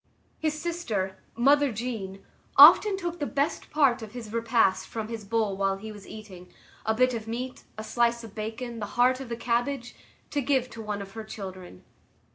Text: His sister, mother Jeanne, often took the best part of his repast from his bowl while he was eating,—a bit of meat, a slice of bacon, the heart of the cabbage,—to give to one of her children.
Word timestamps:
His 0.39 0.59
sister, 0.59 1.19
mother 1.35 1.71
Jeanne, 1.71 2.25
often 2.57 2.97
took 2.97 3.19
the 3.19 3.27
best 3.27 3.69
part 3.69 4.01
of 4.01 4.13
his 4.13 4.33
repast 4.33 4.87
from 4.87 5.09
his 5.09 5.23
bowl 5.23 5.55
while 5.55 5.77
he 5.77 5.91
was 5.91 6.07
eating,—a 6.07 6.95
bit 6.95 7.13
of 7.13 7.27
meat, 7.27 7.65
a 7.77 7.83
slice 7.83 8.23
of 8.23 8.33
bacon, 8.33 8.79
the 8.79 8.87
heart 8.97 9.19
of 9.19 9.29
the 9.29 9.37
cabbage,—to 9.37 10.41
give 10.41 10.71
to 10.71 10.81
one 10.81 11.03
of 11.03 11.11
her 11.11 11.23
children. 11.23 11.83